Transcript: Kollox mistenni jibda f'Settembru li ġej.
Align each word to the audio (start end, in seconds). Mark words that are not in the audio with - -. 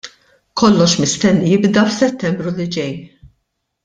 Kollox 0.61 0.95
mistenni 1.01 1.51
jibda 1.51 1.83
f'Settembru 1.91 2.55
li 2.61 2.67
ġej. 2.77 2.93